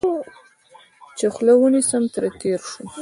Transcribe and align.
چې 1.17 1.25
خوله 1.33 1.53
ونیسم، 1.57 2.03
ترې 2.13 2.29
تېر 2.39 2.59
شوم. 2.69 2.87